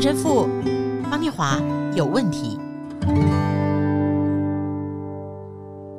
[0.00, 0.48] 陈神父
[1.10, 1.60] 方念华
[1.94, 2.58] 有问题。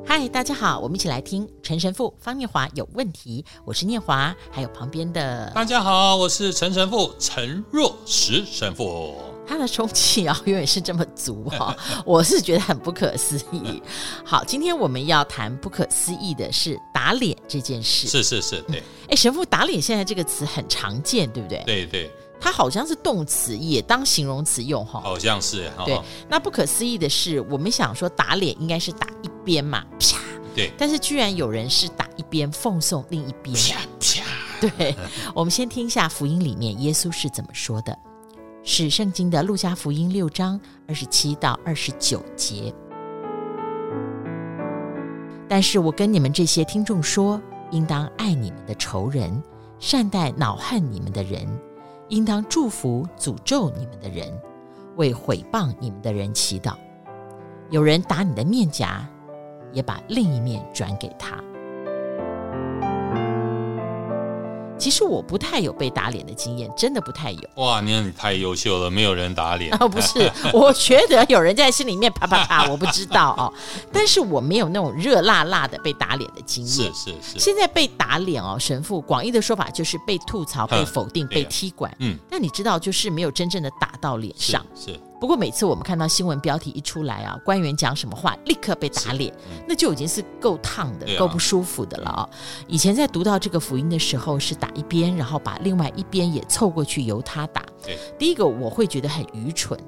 [0.04, 3.44] 嗨，大家好，我们一起来听陈神父方念华有问题。
[3.64, 9.14] 我是念华，还有旁边的大家好，我是陈神父陈若石神父。
[9.46, 13.80] 他的充气啊，永远是这么足哈、哦， 我是觉得很不可思议。
[14.24, 18.08] 好，今天我们要谈不可思议的是打脸这件事。
[18.08, 18.78] 是是是，对。
[18.78, 21.62] 哎、嗯，神父，打脸现在这个词很常见，对不对？
[21.64, 22.10] 对对。
[22.42, 25.00] 它好像是动词，也当形容词用哈。
[25.00, 25.70] 好像是。
[25.86, 25.96] 对。
[26.28, 30.18] 那不可思议的是，我们想说打脸应该是打一边嘛，啪。
[30.52, 30.72] 对。
[30.76, 34.68] 但是居然有人是打一边奉送另一边，啪啪。
[34.76, 34.96] 对。
[35.32, 37.96] 我们先听一下福音里面耶稣是怎么说的，
[38.64, 42.74] 是圣经的路加福音六章二十七到二十九节。
[45.48, 47.40] 但是我跟你们这些听众说，
[47.70, 49.40] 应当爱你们的仇人，
[49.78, 51.46] 善待恼恨你们的人。
[52.12, 54.30] 应当祝福诅咒你们的人，
[54.96, 56.74] 为毁谤你们的人祈祷。
[57.70, 59.08] 有人打你的面颊，
[59.72, 61.42] 也把另一面转给他。
[64.82, 67.40] 其实我不太有被打脸的经验，真的不太有。
[67.54, 69.72] 哇，你你太优秀了，没有人打脸。
[69.78, 73.52] 哦，不是， 我觉得有人在心里面啪啪啪，我不知道哦。
[73.92, 76.92] 但是我没有那种热辣辣的被打脸的经验。
[76.92, 77.38] 是是是。
[77.38, 81.94] 现在被打脸哦，神父广义的说法就是被吐槽、被否定、被踢馆。
[82.00, 82.18] 嗯。
[82.28, 84.66] 但你知道，就是没有真正的打到脸上。
[84.74, 84.92] 是。
[84.92, 92.30] 是不过每次我们看到新闻标题一出来啊，官员讲什么话，立刻被打脸，嗯、那就已经是够烫的、够不舒服的了啊、哦！
[92.66, 97.62] 以前在读到这个福音的时候，是打一边，然后把另外一边也凑过去由他打。
[97.84, 99.78] 对，第一个我会觉得很愚蠢，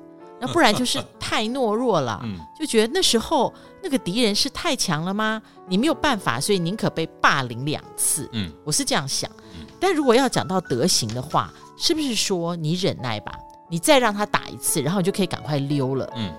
[0.41, 2.23] 那不然就是太懦弱了，
[2.57, 5.43] 就觉得那时候那个敌人是太强了吗？
[5.67, 8.31] 你没有办法，所以宁可被霸凌两次。
[8.35, 9.29] 嗯，我是这样想。
[9.81, 13.33] 但如果要讲到德行的话，是不是说你忍耐吧？
[13.75, 16.09] 你再让他打一次，然后你就可以赶快溜了。
[16.15, 16.33] 嗯，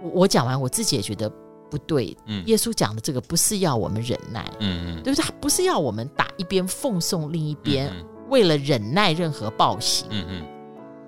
[0.00, 1.28] 我我讲完，我自己也觉得
[1.68, 2.16] 不对。
[2.26, 5.24] 嗯，耶稣讲的这个不是要我们忍耐，嗯嗯，对不对？
[5.24, 7.92] 他不是要我们打一边奉送另一边，
[8.28, 10.06] 为了忍耐任何暴行。
[10.10, 10.46] 嗯嗯。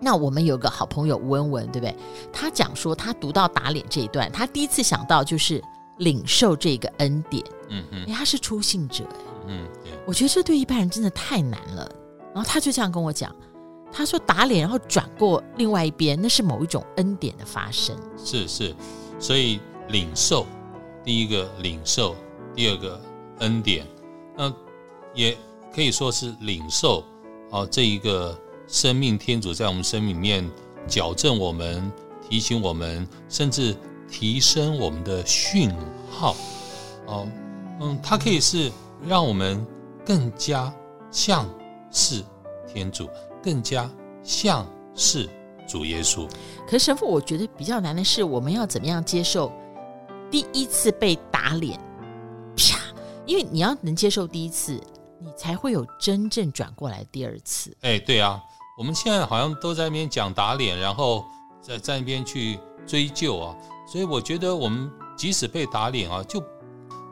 [0.01, 1.95] 那我们有个好朋友吴文文，对不对？
[2.33, 5.63] 他讲说，他读到打脸这一段，他第一次想到就是
[5.99, 7.45] 领受这个恩典。
[7.69, 8.05] 嗯嗯。
[8.09, 9.69] 哎，他是初信者，哎，嗯，
[10.05, 11.89] 我觉得这对一般人真的太难了。
[12.35, 13.33] 然后他就这样跟我讲。
[13.93, 17.97] 他说打脸，然后转过另外一边，那是某一种恩典的发生。
[18.25, 18.75] 是是，
[19.19, 20.47] 所以领受
[21.05, 22.15] 第一个领受，
[22.55, 23.01] 第二个
[23.39, 23.87] 恩典，
[24.37, 24.53] 那
[25.13, 25.37] 也
[25.75, 27.05] 可以说是领受
[27.51, 30.49] 啊，这一个生命天主在我们生命里面
[30.87, 31.91] 矫正我们、
[32.29, 33.77] 提醒我们，甚至
[34.09, 35.75] 提升我们的讯
[36.11, 36.37] 号。
[37.07, 37.27] 哦，
[37.81, 38.71] 嗯，它可以是
[39.05, 39.67] 让我们
[40.07, 40.73] 更加
[41.11, 41.49] 像
[41.91, 42.25] 是
[42.73, 43.09] 天主。
[43.43, 43.91] 更加
[44.23, 45.29] 像是
[45.69, 46.29] 主耶稣。
[46.67, 49.53] 可是神父，我觉得比较难的是，我们要怎么样接受
[50.31, 51.79] 第一次被打脸？
[52.57, 52.79] 啪！
[53.27, 54.81] 因为你要能接受第一次，
[55.19, 57.77] 你才会有真正转过来第二次。
[57.83, 58.43] 哎，对啊，
[58.77, 61.25] 我们现在好像都在那边讲打脸，然后
[61.63, 63.57] 在在那边去追究啊。
[63.91, 66.41] 所以我觉得，我们即使被打脸啊，就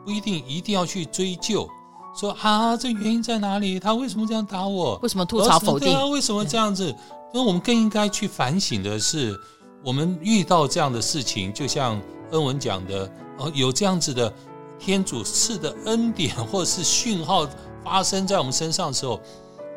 [0.05, 1.69] 不一定一定要去追究。
[2.15, 3.79] 说啊，这原因在哪里？
[3.79, 4.99] 他为什么这样打我？
[5.03, 5.89] 为什么吐槽否定？
[5.89, 6.95] 对啊，为什么这样子？
[7.33, 9.39] 那我们更应该去反省的是，
[9.85, 12.01] 我们遇到这样的事情，就像
[12.33, 14.33] 恩文讲的，哦，有这样子的
[14.79, 17.47] 天主赐的恩典或者是讯号
[17.85, 19.21] 发生在我们身上的时候，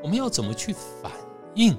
[0.02, 1.12] 我们要怎么去反
[1.56, 1.78] 应？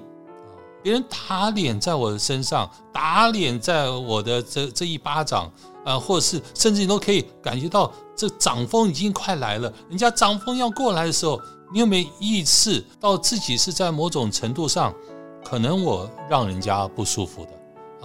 [0.83, 5.51] 别人打脸在我的身上，打脸在我的这这一巴掌。
[5.84, 11.41] 啊、或者是甚至你都可以感觉到这掌风已经快来了，人家掌风要过来的时候，
[11.72, 14.94] 你有没有意识到自己是在某种程度上，
[15.44, 17.50] 可能我让人家不舒服的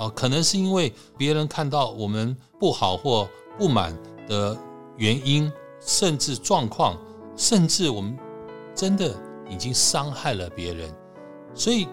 [0.04, 3.28] 啊、可能是因为别人看到我们不好或
[3.58, 4.58] 不满的
[4.96, 6.98] 原因，甚至状况，
[7.36, 8.18] 甚至我们
[8.76, 9.16] 真的
[9.50, 10.94] 已经伤害了别人，
[11.54, 11.88] 所以。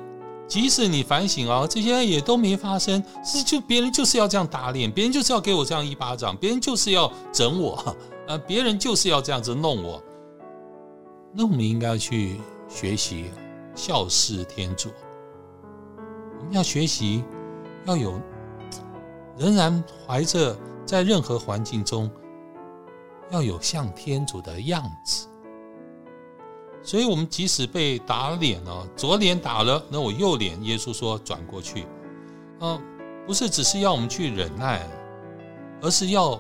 [0.46, 7.74] 即使你反省啊，这些也都没发生，是就别人就是要这样打脸，别人就是要给我这样一巴掌，别人就是要整我，
[8.28, 10.02] 啊， 别人就是要这样子弄我。
[11.32, 13.30] 那我们应该去学习
[13.74, 14.90] 孝事天主，
[16.38, 17.24] 我们要学习
[17.86, 18.20] 要有
[19.36, 20.56] 仍然怀着
[20.86, 22.08] 在任何环境中
[23.30, 25.23] 要有像天主的样子。
[26.84, 31.86] 所以，我们即使被打脸了，左脸打了，那我右脸，耶稣说转过去，
[32.60, 32.78] 嗯，
[33.26, 34.86] 不是只是要我们去忍耐，
[35.80, 36.38] 而是要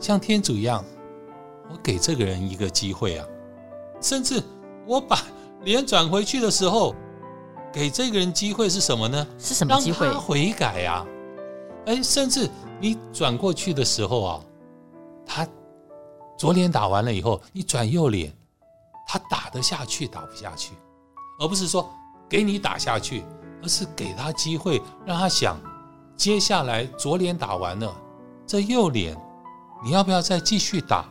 [0.00, 0.82] 像天主一样，
[1.70, 3.26] 我给这个人一个机会啊，
[4.00, 4.42] 甚至
[4.86, 5.22] 我把
[5.62, 6.94] 脸转回去的时候，
[7.70, 9.26] 给这个人机会是什么呢？
[9.38, 10.06] 是什么机会？
[10.06, 11.06] 让他悔改呀、啊！
[11.84, 12.48] 哎，甚至
[12.80, 14.40] 你转过去的时候啊，
[15.26, 15.46] 他
[16.38, 18.32] 左脸打完了以后，你转右脸，
[19.10, 20.74] 他打得下去打不下去，
[21.40, 21.90] 而不是说
[22.28, 23.24] 给你打下去，
[23.62, 25.58] 而是给他机会，让他想，
[26.14, 27.90] 接下来左脸打完了，
[28.46, 29.16] 这右脸
[29.82, 31.06] 你要不要再继续打？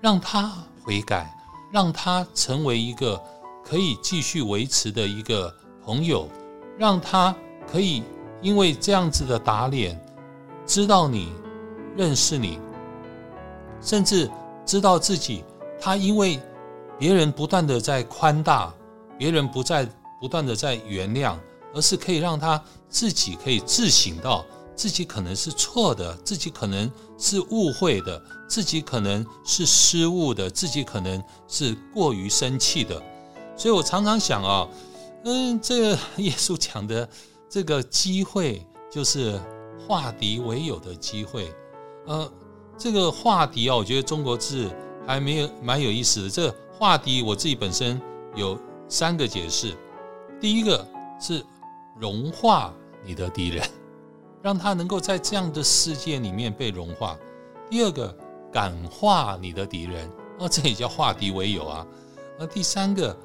[0.00, 0.52] 让他
[0.84, 1.34] 悔改，
[1.72, 3.20] 让他成为一个
[3.64, 5.52] 可以继续维持的一个
[5.84, 6.28] 朋友，
[6.78, 7.34] 让他
[7.66, 8.04] 可以
[8.42, 10.00] 因为这样子的打脸，
[10.66, 11.32] 知道你，
[11.96, 12.60] 认识你，
[13.80, 14.30] 甚至
[14.64, 15.42] 知道自己，
[15.80, 16.38] 他因为
[16.98, 18.72] 别人不断的在宽大，
[19.18, 19.88] 别人不再
[20.20, 21.36] 不断的在原谅，
[21.74, 24.44] 而是可以让他自己可以自省到
[24.76, 33.02] 自己可能是错的，自己可能是误会的，自己可能是失误的，自己可能是过于生气的。
[33.56, 34.68] 所以我常常想啊，
[35.24, 37.08] 嗯，这个耶稣讲的
[37.48, 39.40] 这个机会就是。
[39.86, 41.54] 化敌为友的机会，
[42.06, 42.32] 呃，
[42.78, 44.70] 这个化敌啊，我觉得中国字
[45.06, 46.30] 还没有蛮有意思的。
[46.30, 48.00] 这个化敌，我自己本身
[48.34, 49.76] 有三个解释。
[50.40, 50.86] 第一个
[51.20, 51.44] 是
[51.98, 52.72] 融化
[53.04, 53.66] 你的敌人，
[54.42, 57.16] 让他能够在这样的世界里面被融化。
[57.70, 58.14] 第二个
[58.52, 61.86] 感化你的敌人，哦，这也叫化敌为友啊。
[62.38, 63.16] 那第三个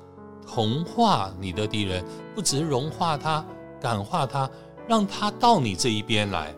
[0.47, 2.05] 同化你的敌人，
[2.35, 3.45] 不只是融化他，
[3.81, 4.49] 感化他。
[4.87, 6.51] 让他到你这一边来，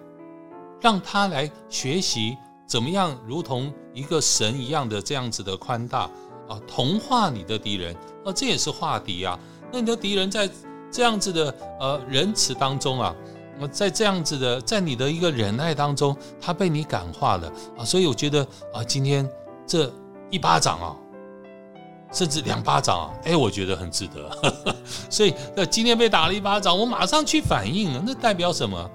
[0.80, 6.10] 让他来学习怎么样，如同一个神一样的这样子的宽大
[6.50, 7.96] 啊，同化你的敌人
[8.26, 9.40] 啊，这也是化敌啊。
[9.72, 10.50] 那你的敌人在
[10.92, 13.16] 这样子的呃仁慈当中啊，
[13.60, 17.86] 那在这样子的，在你的一个忍耐当中，他被你感化了啊。
[17.86, 19.30] 所以我觉得啊，今天
[19.66, 19.92] 这
[20.30, 20.96] 一巴掌啊。
[22.14, 24.30] 甚至两巴掌啊，哎，我觉得很值得。
[25.10, 28.92] 所以，那今天被打了一巴掌，我马上去反应了，那代表什么？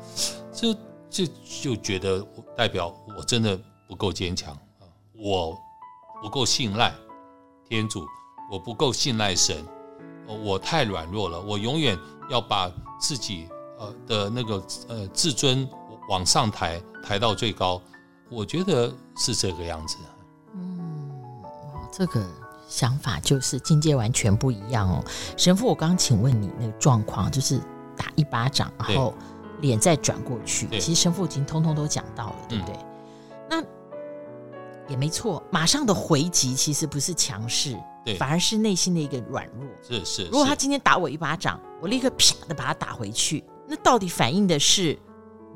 [0.53, 0.75] 就
[1.09, 1.27] 就
[1.63, 2.23] 就觉得
[2.55, 3.59] 代表我真的
[3.89, 4.85] 不够坚强啊，
[5.19, 5.57] 我
[6.23, 6.93] 不够信赖
[7.69, 8.07] 天主，
[8.51, 9.65] 我不够信赖神，
[10.45, 11.99] 我太软弱了，我永远
[12.31, 13.49] 要把自己
[13.79, 15.69] 呃的那个呃自尊
[16.09, 17.81] 往上抬，抬到最高。
[18.29, 19.97] 我觉得是这个样子。
[20.55, 21.15] 嗯，
[21.93, 22.27] 这个。
[22.69, 25.05] 想法就是境界完全不一样哦，
[25.37, 27.61] 神父，我刚刚请问你那个状况，就是
[27.97, 29.15] 打一巴掌，然后
[29.61, 32.77] 脸再转过去，其实神父已经通通都讲到了，对不对？
[34.89, 39.67] 也没错，马上的回击其实不是强势，对，反而是内心的一个软弱。
[39.83, 44.99] 是是，如果他今天打我一巴掌，我立刻啪的把他打回去，那到底反映的是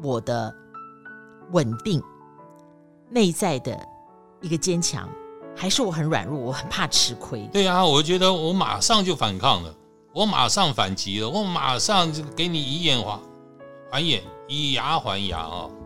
[0.03, 0.55] 我的
[1.53, 2.03] 稳定
[3.09, 3.79] 内在的
[4.41, 5.09] 一个坚强？
[5.57, 7.47] 还是我很软弱，我很怕吃亏。
[7.53, 9.75] 对啊，我觉得我马上就反抗了，
[10.15, 13.21] 我马上反击了，我马上就给你以眼还
[13.91, 15.69] 还眼，以牙还牙啊！
[15.69, 15.80] 嗯，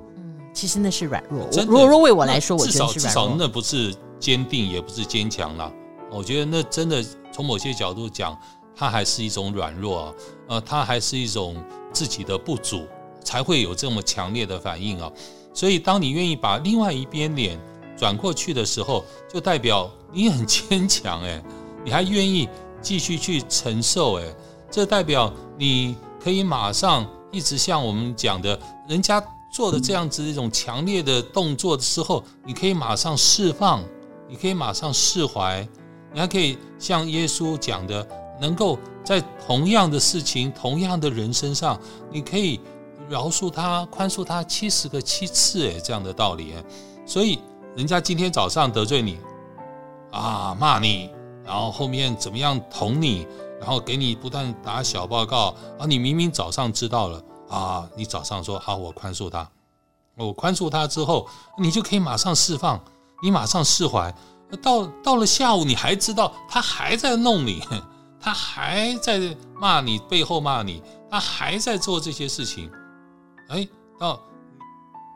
[0.54, 1.46] 其实那是软弱。
[1.66, 2.94] 如果说为我来说，我觉得是软弱。
[2.94, 5.70] 至少至少那不是坚定，也不是坚强了。
[6.10, 8.38] 我觉得那真的从某些角度讲，
[8.74, 10.14] 它还是一种软弱啊，
[10.48, 11.56] 呃，它还是一种
[11.92, 12.86] 自己的不足，
[13.22, 15.10] 才会有这么强烈的反应啊。
[15.52, 17.60] 所以，当你愿意把另外一边脸。
[17.96, 21.40] 转过去的时候，就代表你很坚强哎，
[21.84, 22.48] 你还愿意
[22.82, 24.25] 继续去承受哎，
[24.68, 28.58] 这代表你可以马上一直像我们讲的，
[28.88, 33.84] 人家做的这样子一种强烈的动作的时候，你可以马上释放，
[34.28, 35.64] 你可以马上释怀，
[36.12, 38.04] 你还可以像耶稣讲的，
[38.40, 41.80] 能够在同样的事情、同样的人身上，
[42.11, 42.58] 你可以
[43.08, 46.52] 饶恕他、宽恕他七十个七次哎，这样的道理，
[47.06, 47.38] 所以。
[47.76, 49.18] 人家今天早上得罪你，
[50.12, 51.11] 啊，骂你，
[51.44, 53.26] 然后后面怎么样捅你，
[53.58, 57.20] 然后给你不断打小报告，啊，你明明早上知道了，
[57.54, 59.49] 啊，你早上说好，我宽恕他，
[60.16, 62.82] 我宽恕他之后，你就可以马上释放，
[63.23, 64.12] 你马上释怀。
[64.62, 67.62] 到到了下午，你还知道他还在弄你，
[68.20, 72.70] 他还在骂你，背后骂你，他还在做这些事情，
[73.49, 73.66] 哎，
[73.99, 74.20] 到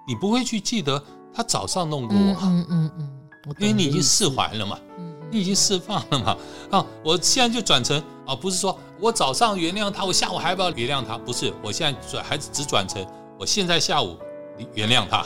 [0.06, 1.02] 你不会去记得。
[1.34, 3.20] 他早上弄过我，嗯嗯嗯，
[3.60, 4.87] 因为你已经释怀了嘛，嗯，
[5.30, 6.36] 你已经释放了嘛，
[6.78, 11.16] 啊，我现在就转成啊，不是说我早上原谅他，我下午还要不要原谅他？
[11.18, 13.04] 不是，我现在转还是只转成
[13.38, 14.16] 我现在下午
[14.56, 15.18] 你原谅他，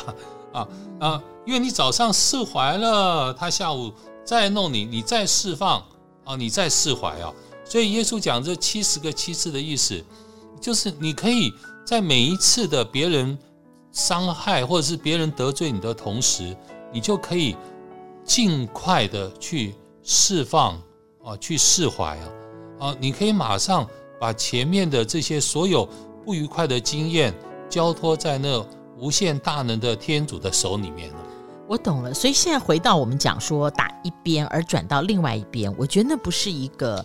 [0.53, 0.69] 啊
[1.01, 3.93] 啊，因为你早上释怀了，他下午
[4.25, 5.83] 再弄你，你再释放
[6.25, 7.33] 啊，你再释怀啊，
[7.65, 10.05] 所以耶稣讲这七十个七次的意思，
[10.61, 11.53] 就是你可以
[11.87, 13.39] 在每一次的别人。
[13.95, 16.57] 伤害或者是别人得罪你的同时，
[16.91, 17.55] 你就可以
[18.25, 19.75] 尽快的去
[20.15, 20.75] 释放
[21.25, 22.29] 啊，去释怀啊，
[22.79, 23.89] 啊，你可以马上
[24.21, 25.89] 把前面的这些所有
[26.23, 27.33] 不愉快的经验
[27.67, 28.63] 交托在那
[28.99, 31.17] 无限大能的天主的手里面了？
[31.67, 37.05] 我懂了，所以现在回到我们讲说打一边而转到另外一边，我觉得那不是一个。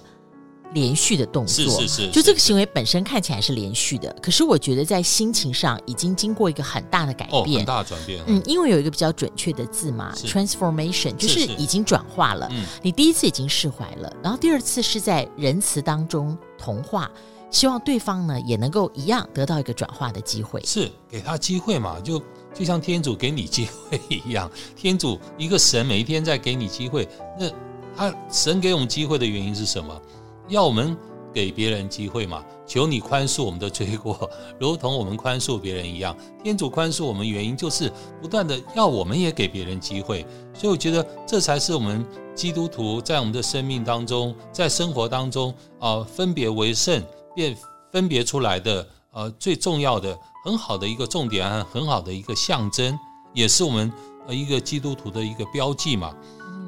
[0.73, 8.21] 连续的动作，是是是，就这个行为本身看起来是连续的，可是我觉得在心情上已经经过一个很大的改变，哦、很大的转变。
[8.27, 12.47] 嗯，因为有一个比较准确的字嘛，transformation，就是已经转化了。
[12.51, 17.09] 嗯，你第一次已经释怀了，然后第二次是在仁慈当中同化，
[17.49, 20.61] 希望对方呢也能够一样得到一个转化的机会。
[20.65, 21.99] 是给他机会嘛？
[22.01, 22.21] 就
[22.53, 27.07] 就像天主给你机会一样，天主一个神每一天在给你机会，
[27.39, 27.49] 那
[27.95, 30.01] 他神给我们机会的原因是什么？
[30.47, 30.95] 要我们
[31.33, 32.43] 给别人机会嘛？
[32.65, 36.15] 求你宽恕我们的罪过， 如同我们宽恕别人一样。
[36.43, 47.01] 天主宽恕我们原因就是不断的要我们也给别人机会，所以我觉得这才是我们基督徒在我们的生命当中，在生活当中啊、分别为圣，
[47.35, 47.55] 便
[47.91, 52.97] 分别出来的呃最重要的、很好的一个重点很好的一个象征，
[53.33, 53.91] 也是我们
[54.27, 56.13] 呃一个基督徒的一个标记嘛。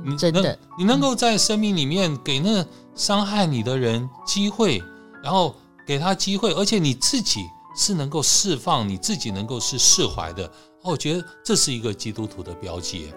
[0.06, 2.65] 嗯、真的，你能够在生命里面给那
[2.96, 4.82] 伤害你的人机会，
[5.24, 10.50] 然后给他机会，而且你自己是能够释放，你自己能够是释怀的，
[10.84, 13.13] 我觉得这是一个基督徒的标记。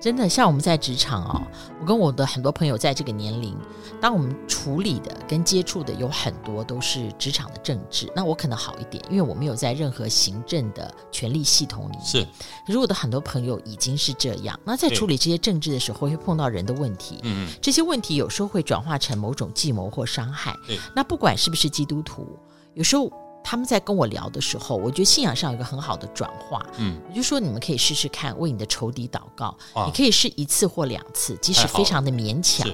[0.00, 1.42] 真的，像我们在职场哦，
[1.78, 3.54] 我跟我的很多朋友在这个年龄，
[4.00, 12.04] 当我们处理的跟接触的有很多都是职场的政治，那我可能好一点，因为我没有在任何行政的权力系统里面。
[12.04, 12.26] 是，
[12.66, 14.58] 可是我的很多朋友已经是这样。
[14.64, 17.20] 那在处理这些政治的时候，会碰到人的问题。
[17.24, 20.56] 嗯，这些问题有时候会转化成某种计谋或伤害。
[20.66, 22.38] 对，那不管是不是基督徒，
[22.72, 23.12] 有时候。
[23.42, 26.64] 他们在跟我聊的时候，我觉得信仰上有一个很好的转化。
[26.78, 29.46] 嗯，我就说你们可以试试看，为你的仇敌祷告。
[29.74, 32.68] 啊，你可以试一次或两次，即使非常的勉强。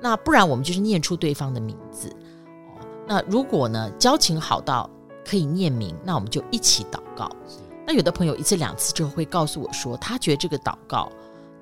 [0.00, 2.08] 那不然我们就是念出对方的名字。
[2.08, 4.88] 哦，那如果呢，交情好到
[5.24, 7.30] 可以念名，那我们就一起祷告。
[7.86, 11.10] 那有的朋友一次两次之后会告诉我说，他觉得这个祷告。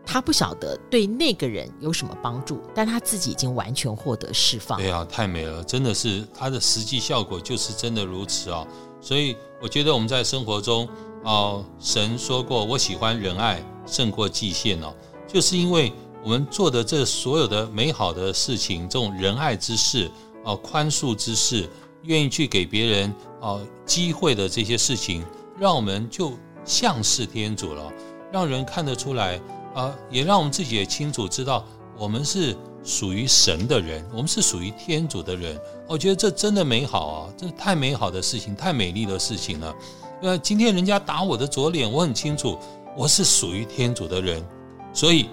[0.05, 4.79] 他不晓得对那个人有什么帮助，但他自己已经完全获得释放。
[4.79, 8.67] 对啊，太美了，真的是它的实际效果就是真的如此啊！
[9.01, 10.89] 所以我觉得我们在生活中
[11.23, 14.93] 哦，神说过，我喜欢仁爱胜过祭献哦，
[15.27, 15.93] 就是因为
[16.23, 20.11] 我们做的这所有的美好的事情，这种仁爱之事
[20.45, 21.69] 哦，宽恕之事，
[22.03, 25.25] 愿意去给别人哦机会的这些事情，
[25.59, 26.33] 让我们就
[26.65, 27.91] 像是天主了，
[28.33, 29.41] 让人看得出来。
[29.75, 31.64] 啊，也让我们自己也清楚知道，
[31.99, 35.59] 我们是属于神的人，我们是属于天主的人。
[35.88, 39.75] 我觉得这真的美好啊，这太美好的事情，太美丽的事情了。
[40.23, 42.59] 呃，今天人家打我的左脸，我很清楚，
[42.97, 44.45] 我是属于天主的人，
[44.93, 45.29] 所以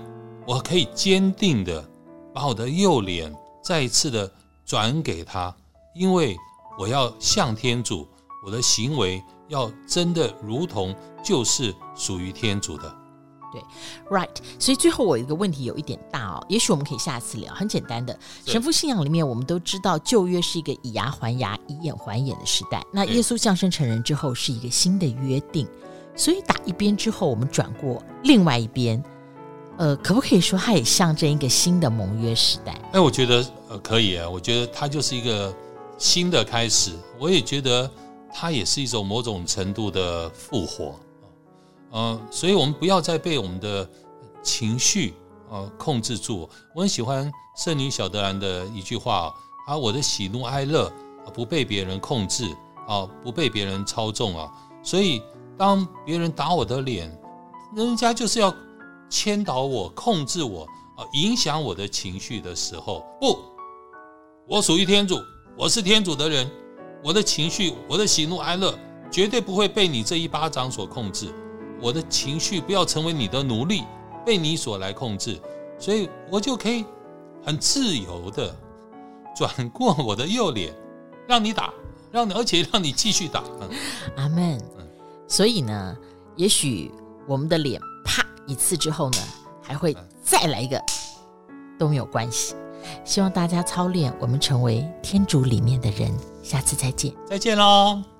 [0.47, 1.83] 我可以坚定的
[2.33, 4.31] 把我的右脸再一次的
[4.65, 5.55] 转给他，
[5.93, 6.35] 因为
[6.77, 8.07] 我要向天主，
[8.45, 12.98] 我的行为要真的如同就是属于天主的。
[13.51, 13.63] 对
[14.09, 14.29] ，right。
[14.57, 17.53] 所以最后我有一个问题有一点大哦，也许我们可以下次聊。
[17.53, 22.83] 很简单的，神父信仰里面，我们都知道旧约是一个以牙还牙、以眼还眼的时代。
[22.91, 25.67] 那耶稣降生成人之后，是一个新的约定。
[26.15, 29.01] 所以打一边之后，我们转过另外一边，
[29.77, 32.79] 呃，可不可以说它也象征一个新的盟约时代？
[32.91, 35.55] 哎，我觉得呃可以啊，我觉得它就是一个
[35.97, 36.91] 新的开始。
[37.17, 37.89] 我也觉得
[38.33, 40.99] 它也是一种某种程度的复活。
[41.91, 43.89] 嗯，所以我们不要再被我们的
[44.43, 45.15] 情绪
[45.49, 46.49] 呃控制住。
[46.75, 49.33] 我很喜欢圣女小德兰的一句话
[49.67, 50.91] 啊，我的喜怒哀乐
[51.33, 52.45] 不被别人控制
[52.87, 54.51] 啊，不被别人操纵啊。
[54.83, 55.21] 所以
[55.57, 57.11] 当别人打我的脸，
[57.75, 58.53] 人家就是要
[59.09, 60.63] 牵导我、控制我
[60.95, 63.37] 啊，影响我的情绪的时候，不，
[64.47, 65.19] 我属于天主，
[65.57, 66.49] 我是天主的人，
[67.03, 68.77] 我的情绪、我的喜怒哀乐
[69.11, 71.33] 绝对不会被你这一巴掌所控制。
[71.81, 73.83] 我的情绪不要成为你的奴隶，
[74.25, 75.39] 被你所来控制，
[75.77, 76.85] 所以我就可以
[77.43, 78.55] 很自由的
[79.35, 80.73] 转过我的右脸，
[81.27, 81.73] 让你打，
[82.11, 83.43] 让你而且让你继续打。
[83.61, 83.69] 嗯、
[84.17, 84.57] 阿门。
[84.77, 84.87] 嗯、
[85.27, 85.97] 所以呢，
[86.35, 86.91] 也许
[87.27, 89.17] 我们的脸啪一次之后呢，
[89.61, 90.81] 还会再来一个，
[91.77, 92.55] 都没有关系。
[93.05, 96.13] 希望大家操练，我们成为天主里面的人。
[96.41, 98.18] 下次再见，再见喽。